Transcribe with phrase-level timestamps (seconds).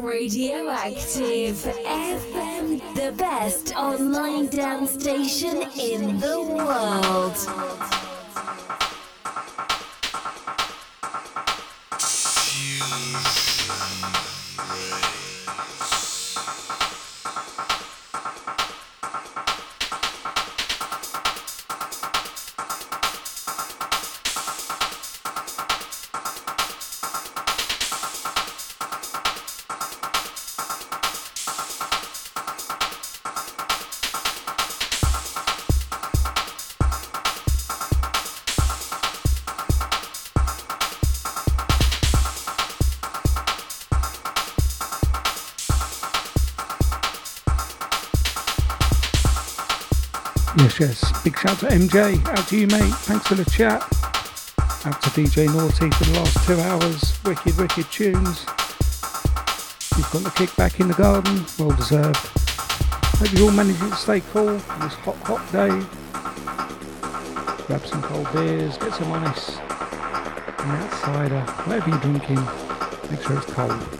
[0.00, 7.70] Radioactive FM, the best online dance station in the world.
[50.80, 52.26] Big shout to MJ.
[52.28, 52.94] Out to you, mate.
[53.04, 53.82] Thanks for the chat.
[54.86, 57.22] Out to DJ Naughty for the last two hours.
[57.22, 58.46] Wicked, wicked tunes.
[59.98, 61.44] You've got the kick back in the garden.
[61.58, 62.16] Well deserved.
[63.18, 65.68] Hope you all managing to stay cool on this hot, hot day.
[67.66, 72.42] Grab some cold beers, get some ice, and that cider, whatever you're drinking,
[73.10, 73.99] make sure it's cold.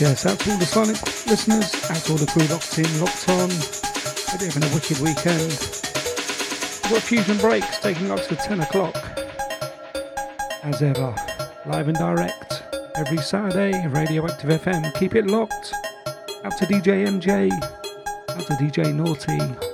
[0.00, 3.28] Yes, out to all the Sonic listeners, out to all the crew locked in, locked
[3.30, 3.50] on.
[4.30, 5.50] Hope you're having a wicked weekend.
[6.84, 8.94] We've got Fusion Breaks taking us to 10 o'clock.
[10.62, 11.16] As ever,
[11.66, 12.62] live and direct,
[12.94, 14.94] every Saturday, Radioactive FM.
[14.94, 15.74] Keep it locked.
[16.44, 19.67] Out to DJ MJ, out to DJ Naughty,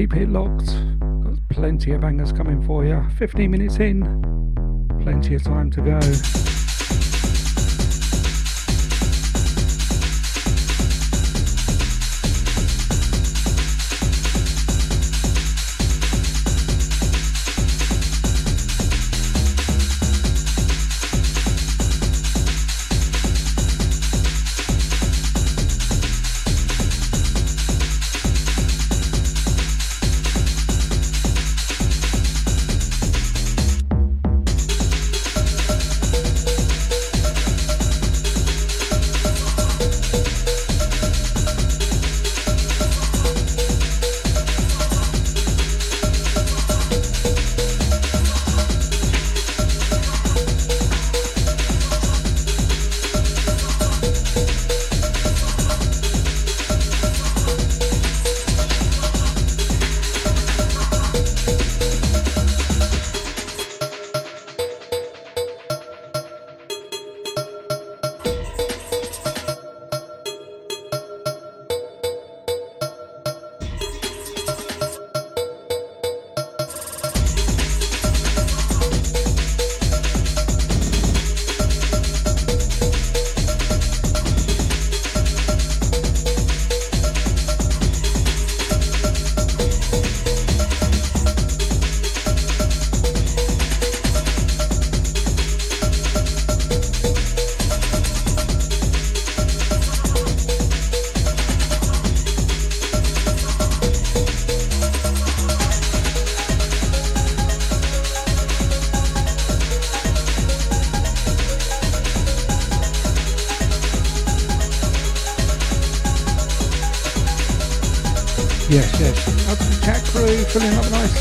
[0.00, 0.66] keep it locked.
[1.22, 3.04] Got plenty of bangers coming for you.
[3.18, 4.00] 15 minutes in,
[5.02, 6.59] plenty of time to go.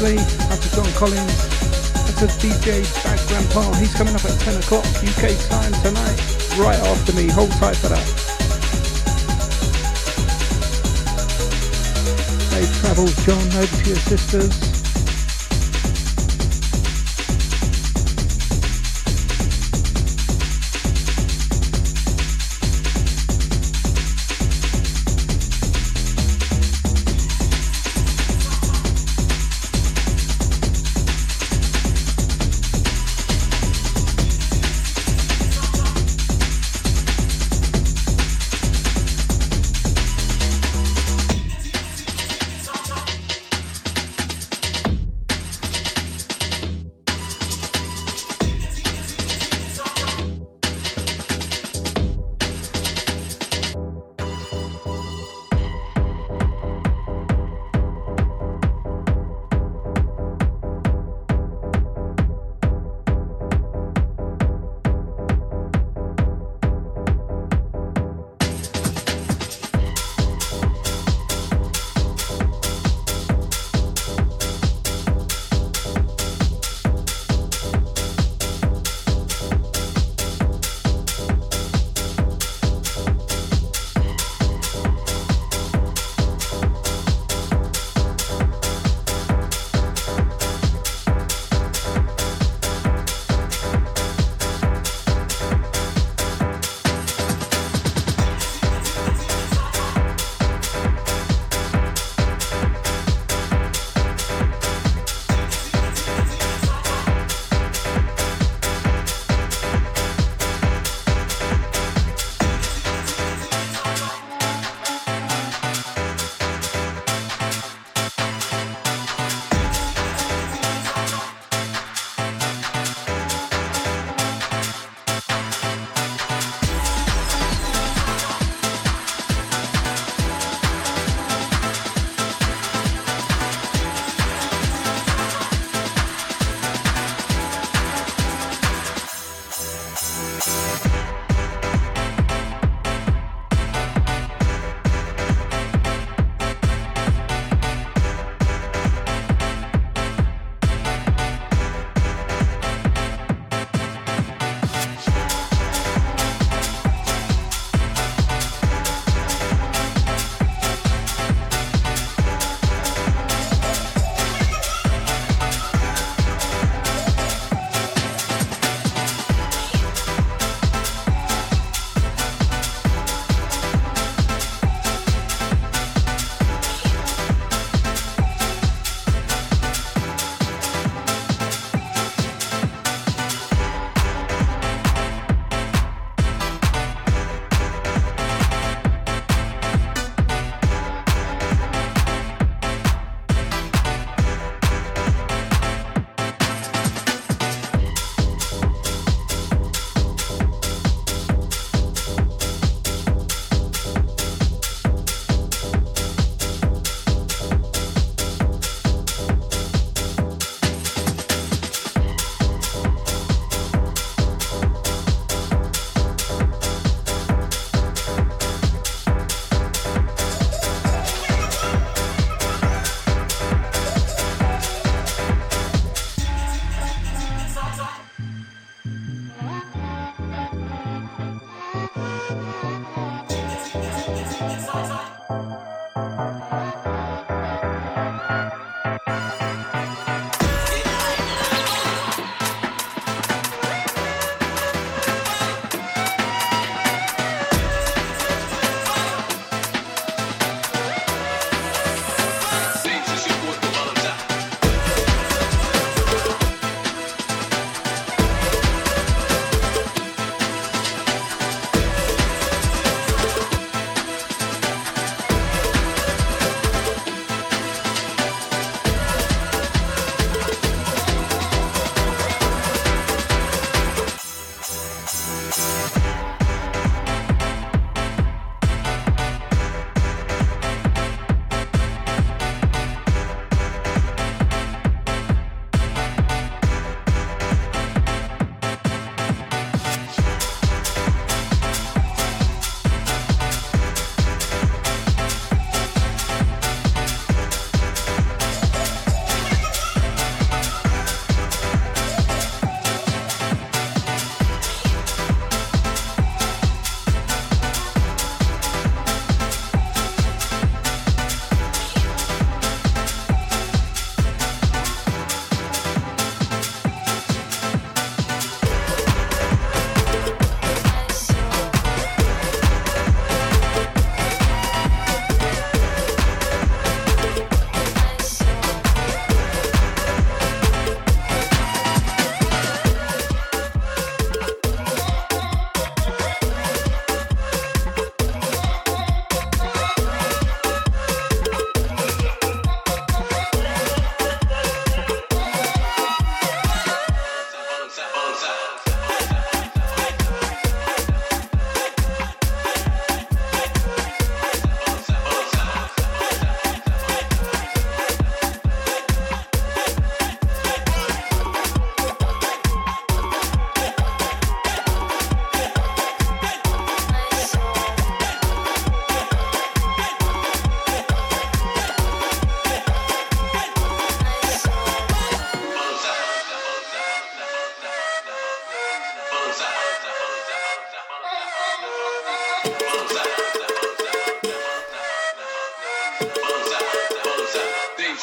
[0.02, 0.18] Nicely.
[0.52, 1.40] Out to John Collins.
[1.96, 3.74] Out to DJ Bad Grandpa.
[3.78, 6.20] He's coming up at 10 o'clock UK time tonight.
[6.58, 7.28] Right after me.
[7.28, 8.08] Hold tight for that.
[12.52, 13.62] Safe travels, John.
[13.62, 14.69] Over to your sisters.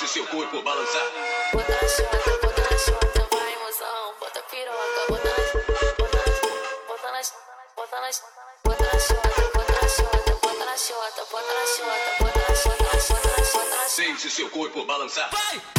[0.06, 1.02] deixe seu corpo balançar.
[1.52, 4.14] Bota na chota, bota na chota, vai emoção.
[4.20, 5.36] bota piroca, bota na
[5.98, 6.32] bota na
[6.86, 7.22] bota na
[7.76, 8.10] bota na
[8.64, 12.84] bota na chota, bota na chota, bota na chota, bota na chota, bota na chota,
[13.14, 15.30] bota na chota, sente seu corpo balançar.
[15.30, 15.75] Vai!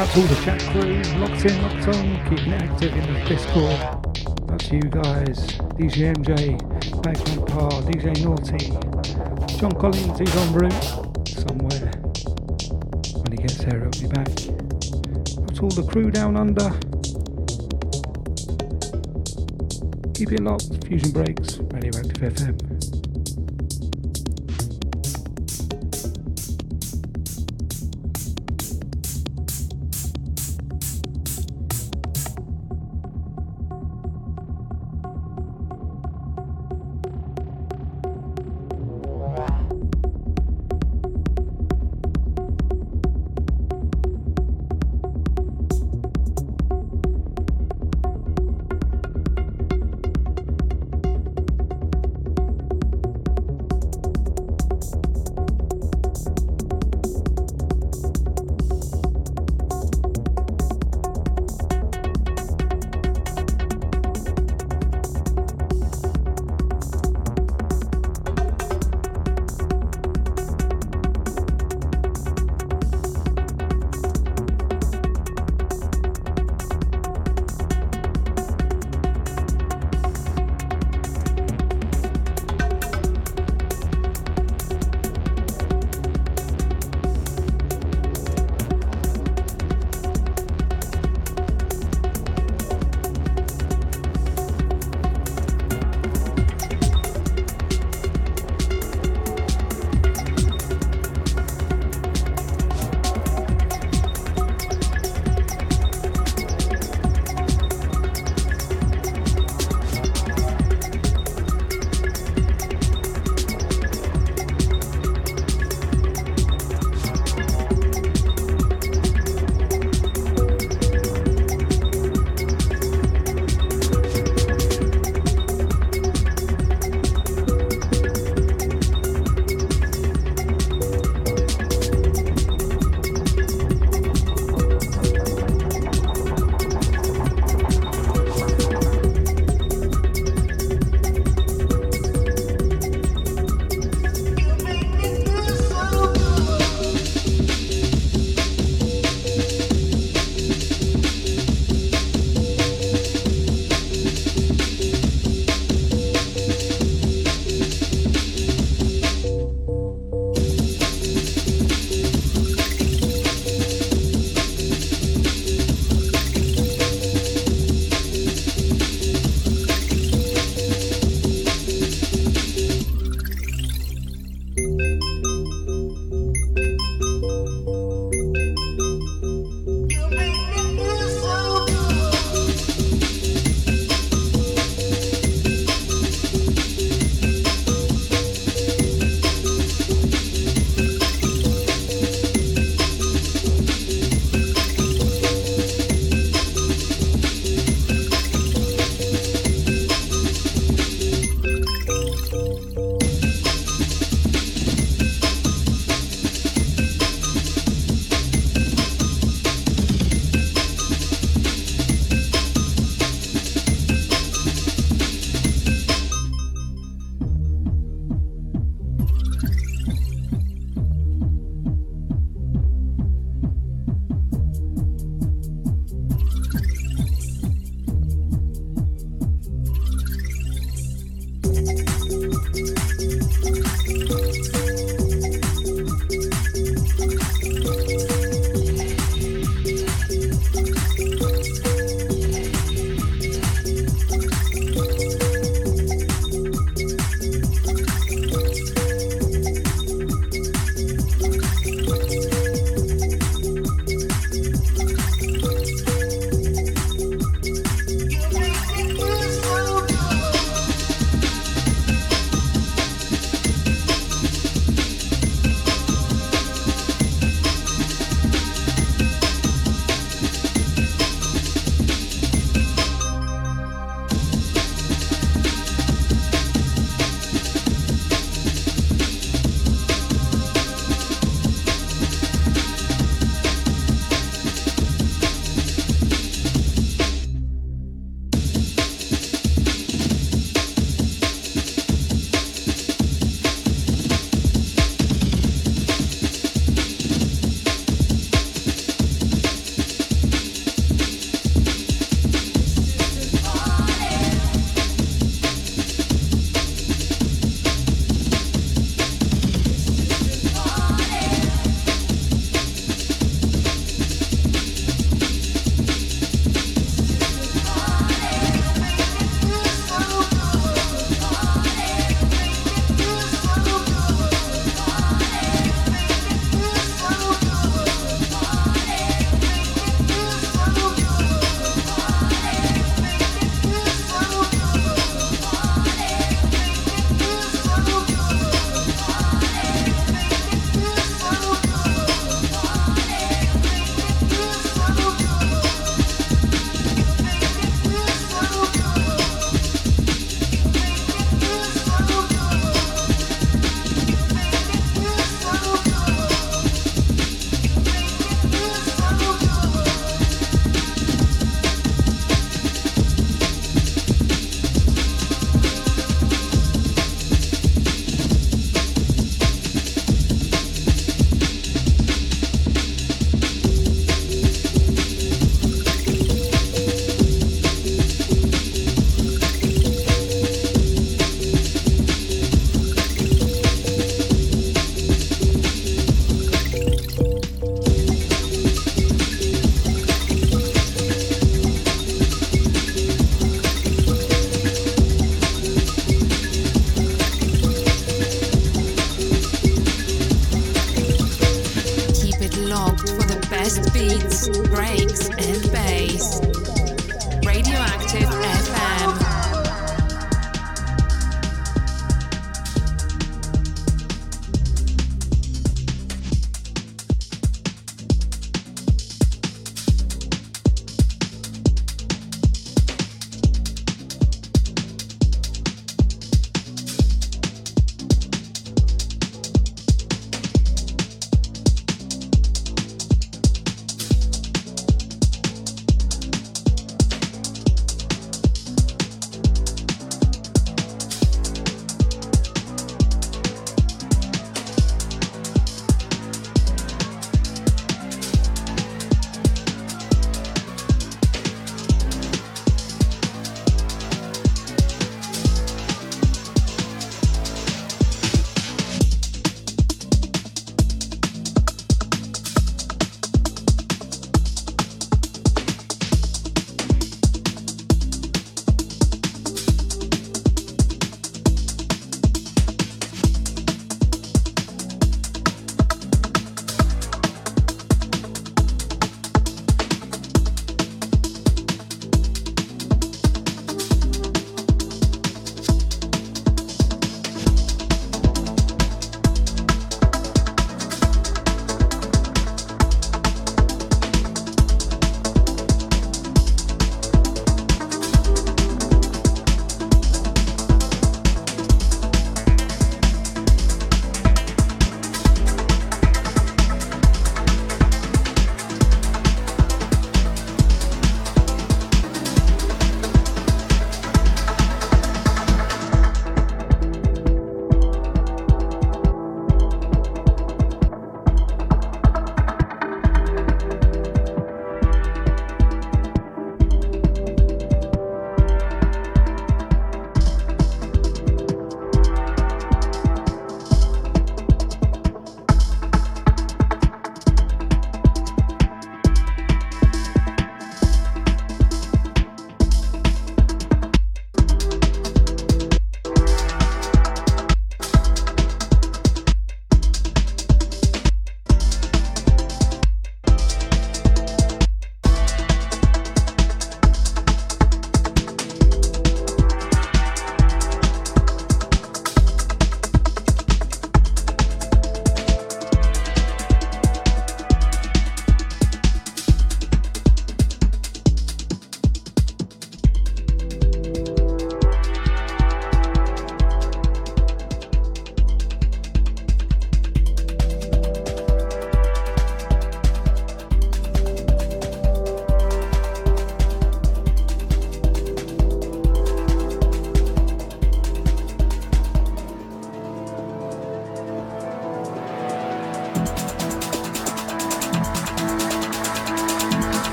[0.00, 3.20] Shout to all the chat crew, locked in, locked on, keeping it active in the
[3.28, 4.48] Discord.
[4.48, 5.46] That's you guys,
[5.76, 6.56] DJ MJ,
[7.02, 10.84] Background Par, DJ Naughty, John Collins, he's en route
[11.28, 11.92] somewhere.
[13.20, 14.28] When he gets there, he'll be back.
[15.44, 16.70] That's all the crew down under.
[20.14, 22.59] Keep it locked, Fusion Breaks, Radioactive FM.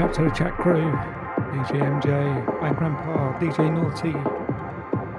[0.00, 0.90] Shout to the chat crew.
[1.52, 4.12] DJ MJ, Bad Grandpa, DJ Naughty.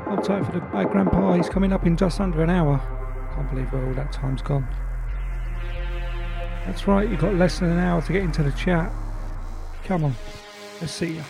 [0.09, 2.81] Hold tight for the Bad Grandpa, he's coming up in just under an hour.
[3.35, 4.67] Can't believe all that time's gone.
[6.65, 8.91] That's right, you've got less than an hour to get into the chat.
[9.83, 10.15] Come on,
[10.79, 11.23] let's see you.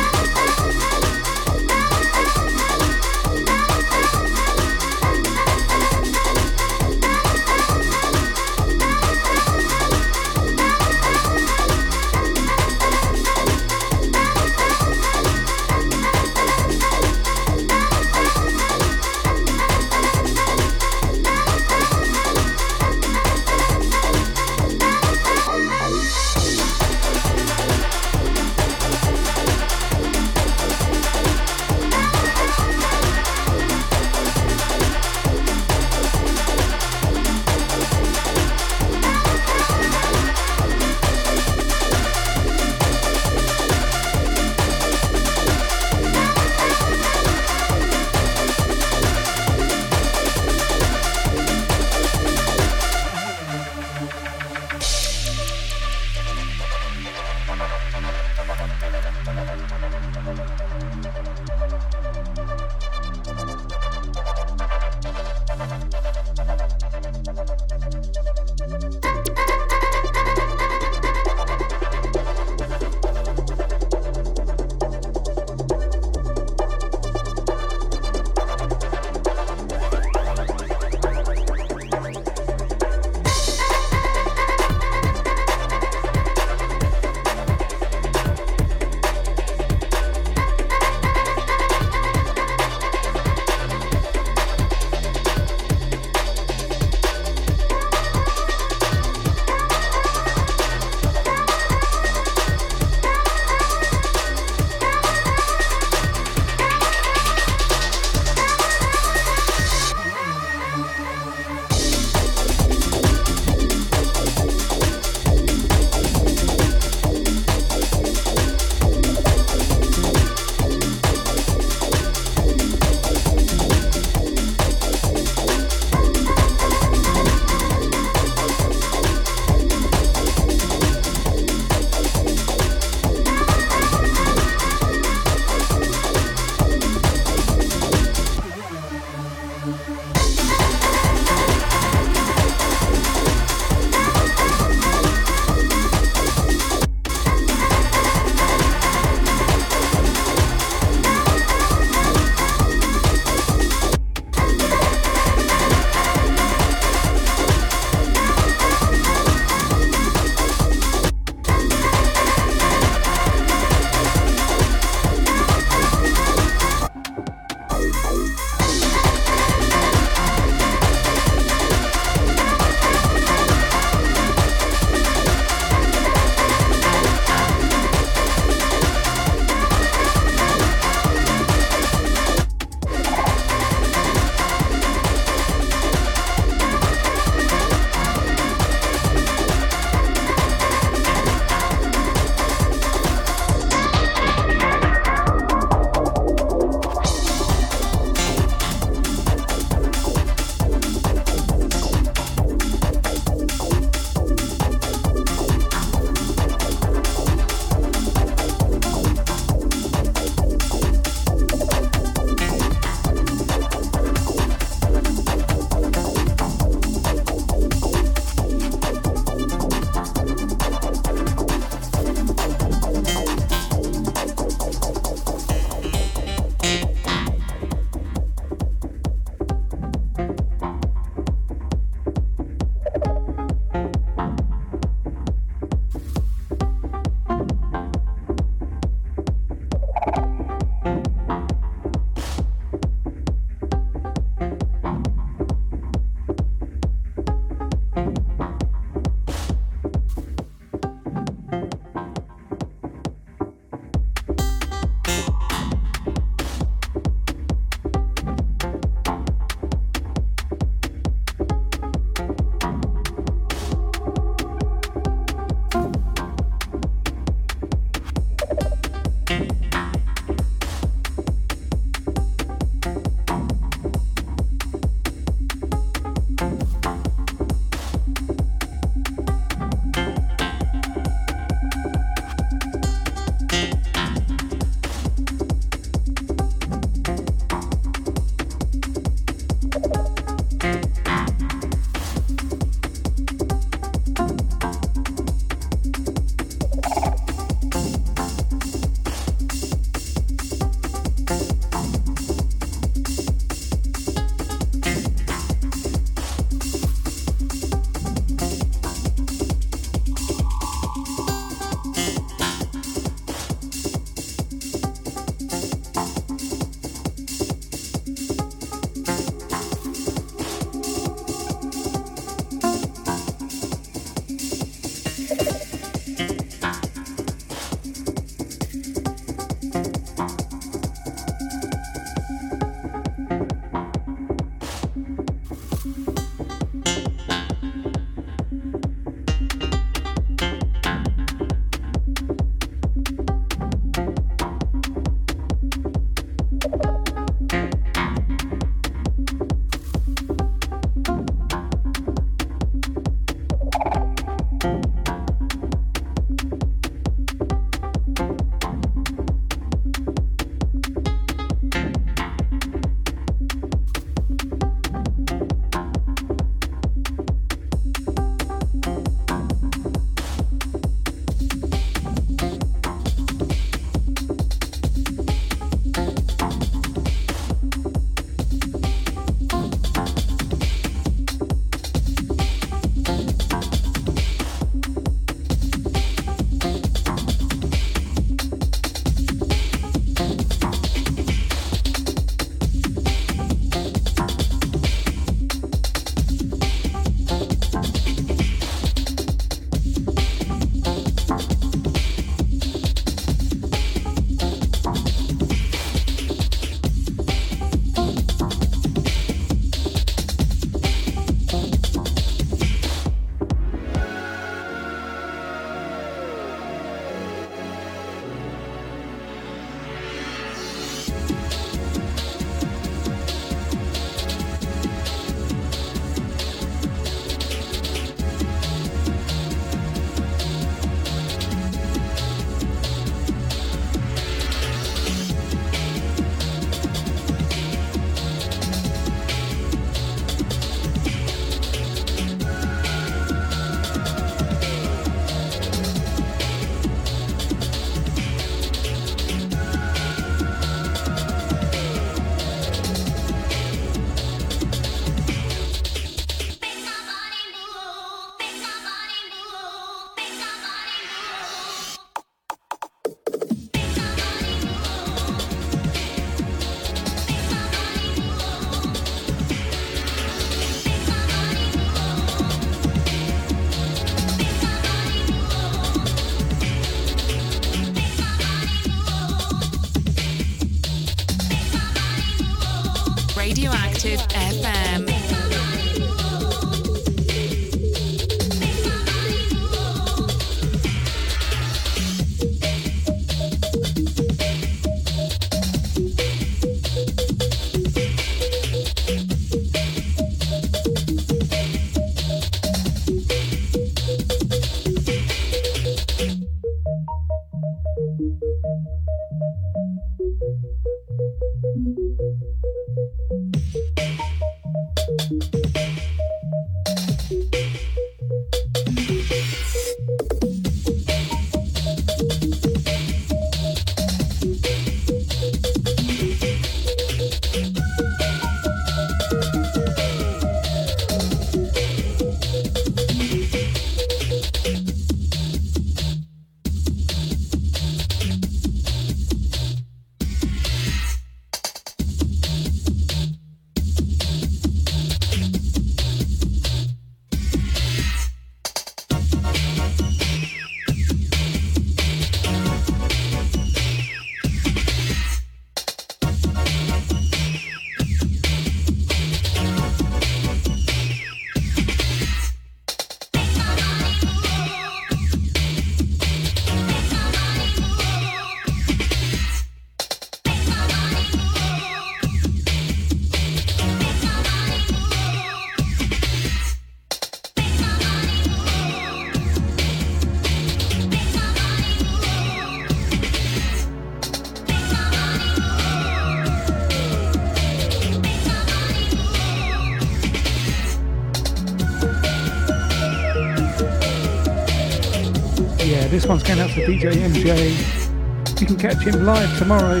[596.28, 598.60] One's going out to DJ MJ.
[598.60, 600.00] You can catch him live tomorrow,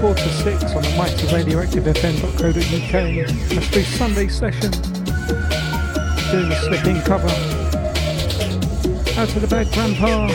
[0.00, 3.38] 4 to 6 on the mighty radioactivefm.co.uk.
[3.48, 4.70] That's through Sunday session,
[6.30, 7.30] doing the slip-in cover.
[9.18, 10.28] Out to the bad grandpa.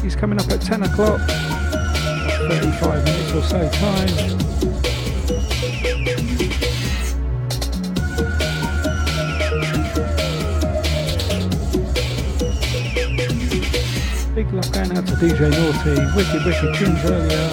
[0.00, 1.20] He's coming up at 10 o'clock.
[1.20, 4.47] 35 minutes or so time.
[15.18, 15.96] DJ Naughty.
[16.14, 17.50] Wicked, wicked tunes earlier.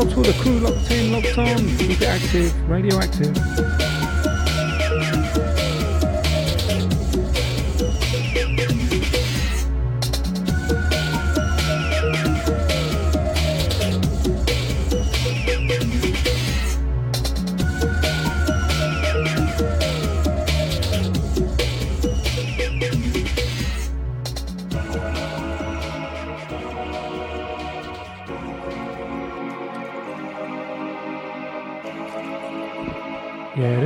[0.00, 1.58] Up to all the crew locked in, locked on.
[1.78, 3.93] Keep it active, radioactive.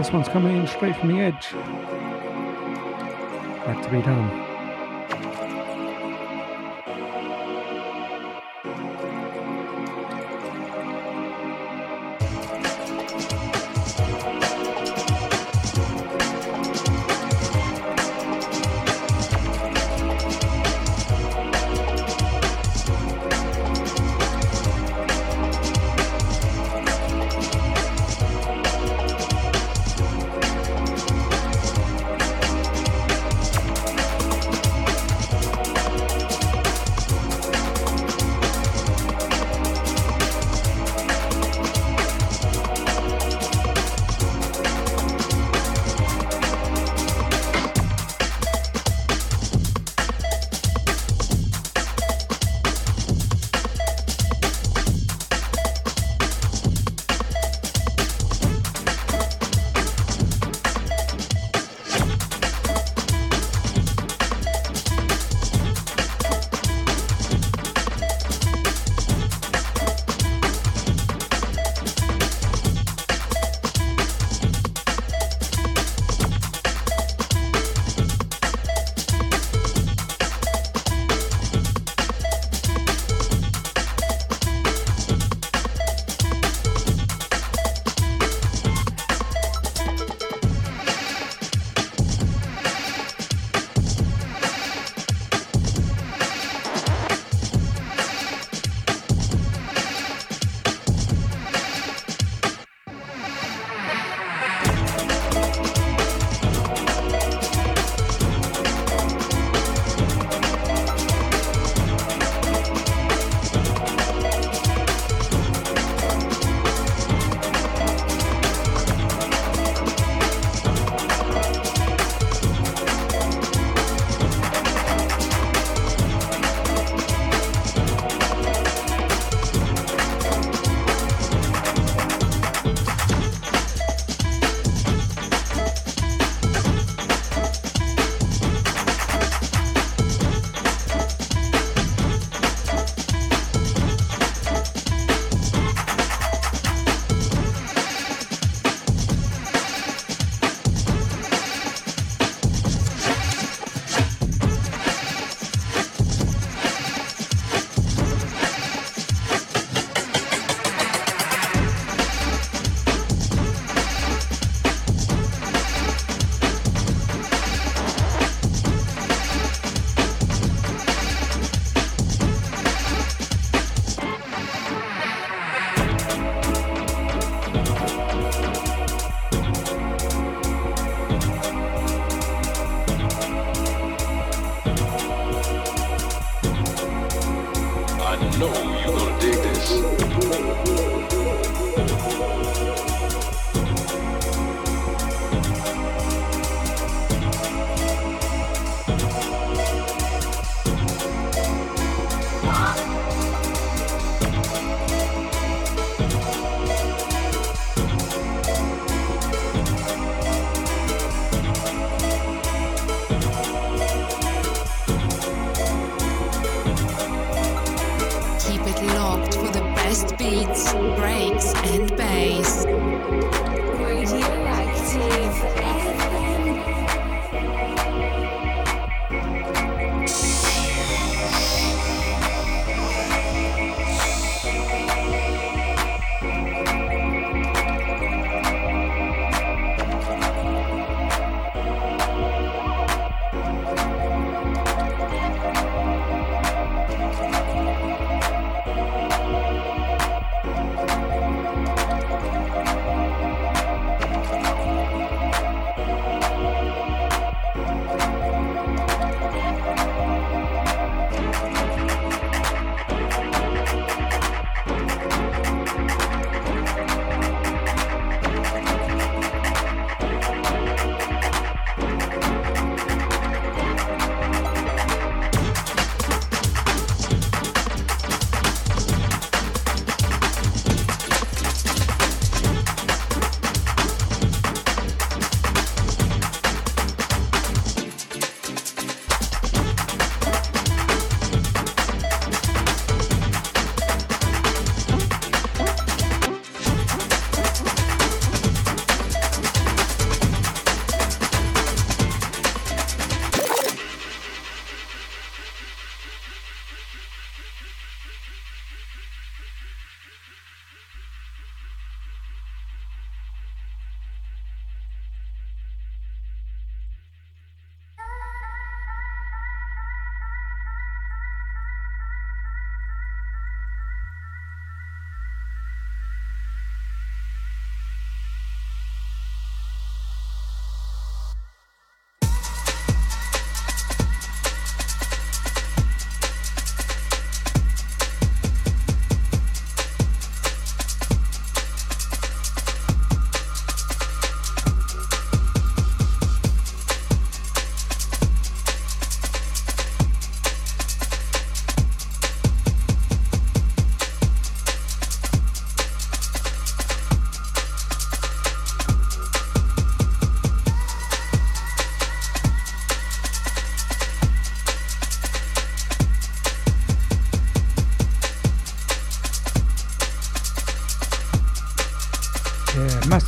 [0.09, 1.49] This one's coming in straight from the edge.
[3.67, 4.48] Had to be done.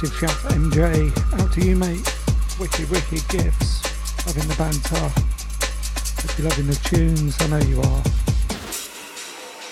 [0.03, 1.41] Massive shout to MJ.
[1.41, 2.17] Out to you, mate.
[2.59, 3.83] Wicked, wicked gifts.
[4.27, 4.97] Loving the banter.
[4.97, 7.37] Hope you're loving the tunes.
[7.41, 8.03] I know you are.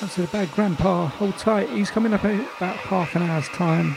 [0.00, 1.06] That's the bad grandpa.
[1.06, 1.70] Hold tight.
[1.70, 3.96] He's coming up in about half an hour's time.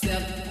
[0.00, 0.45] Senta,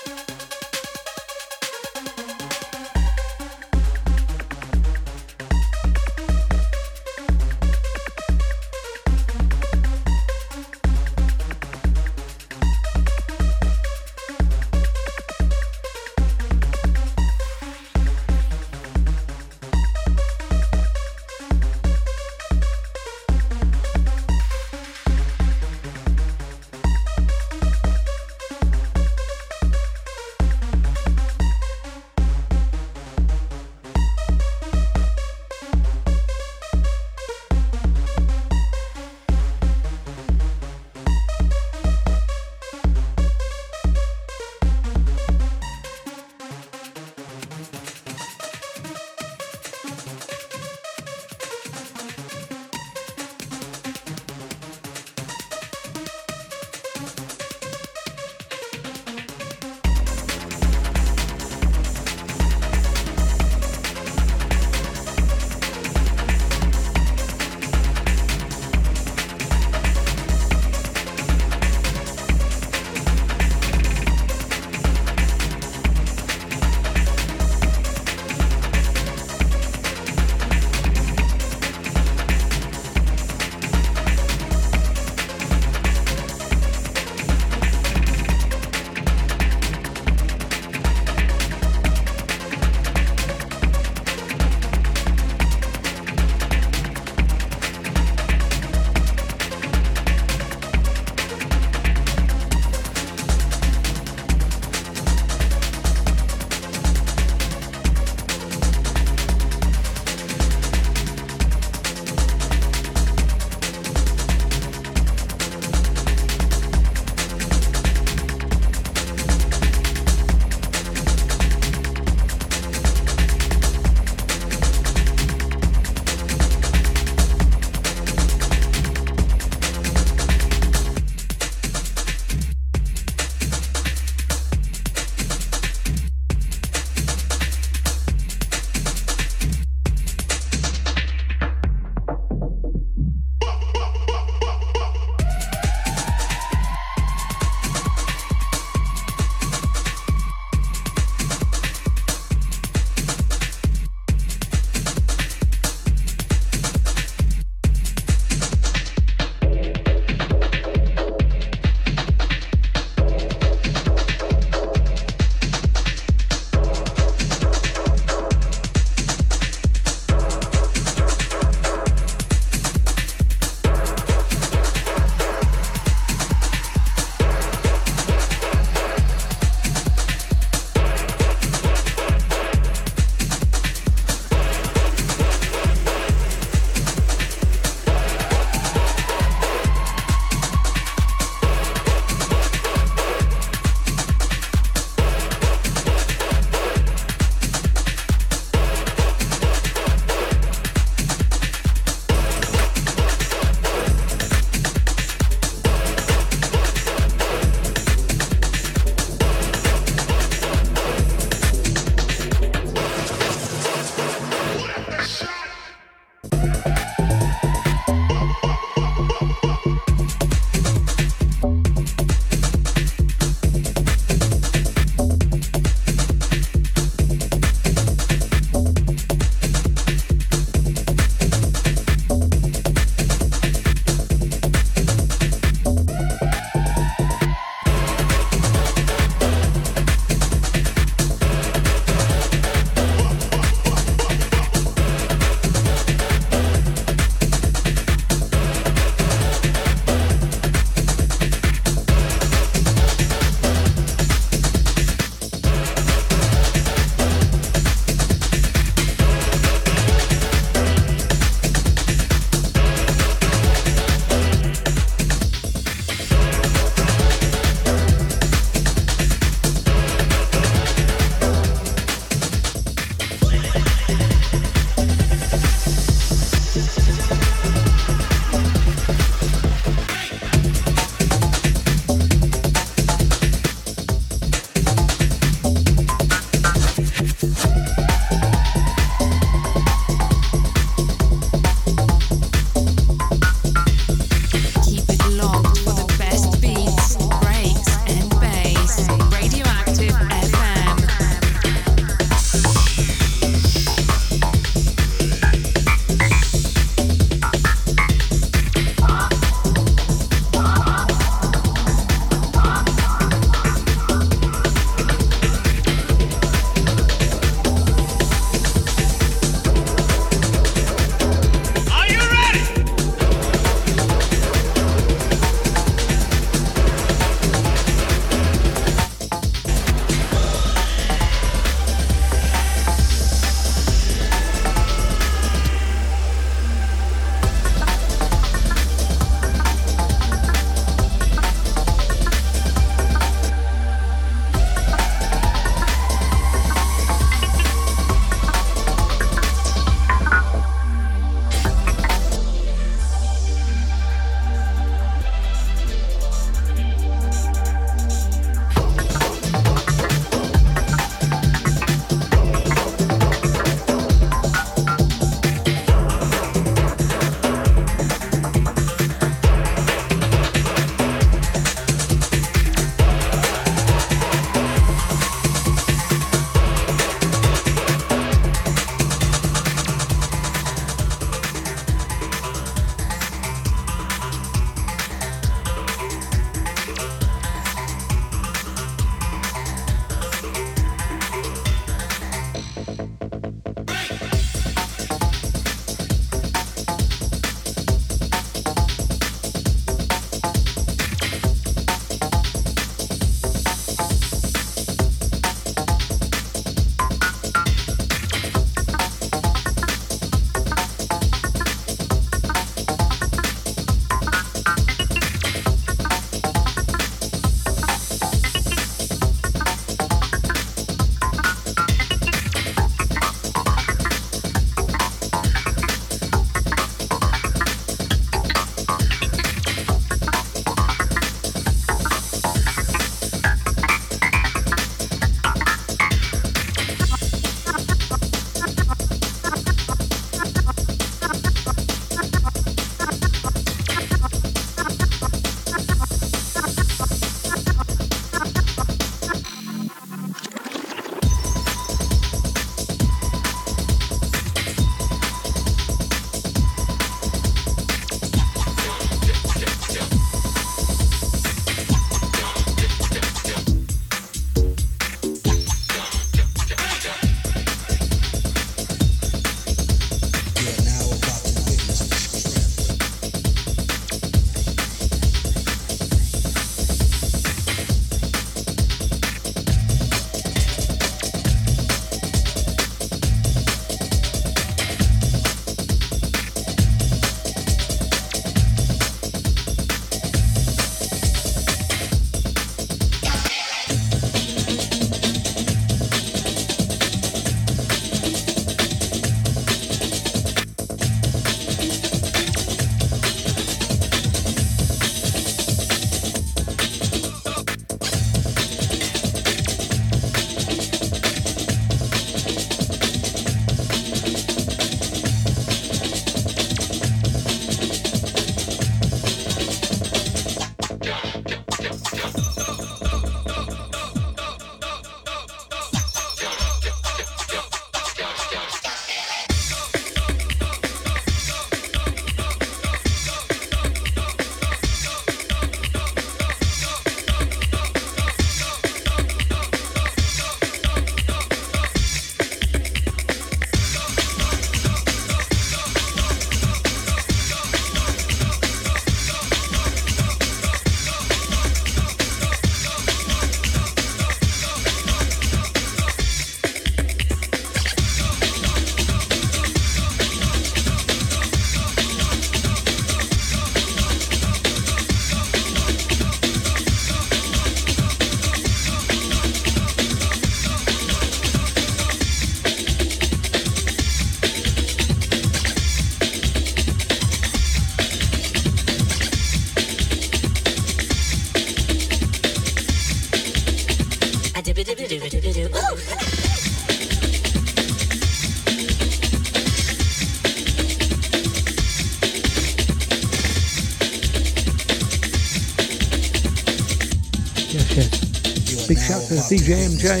[599.28, 600.00] DJ MJ.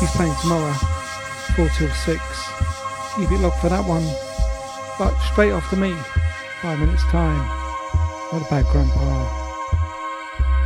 [0.00, 0.72] He's playing tomorrow,
[1.54, 2.20] 4 till 6.
[3.16, 4.02] Keep it locked for that one.
[4.98, 5.94] But straight off after me,
[6.62, 7.44] five minutes time.
[8.32, 9.28] What about Grandpa?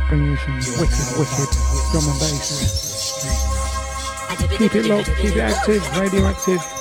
[0.07, 1.49] Bring you some wicked, wicked
[1.91, 3.27] drum and bass.
[4.57, 6.78] Keep it locked, keep it active, radioactive.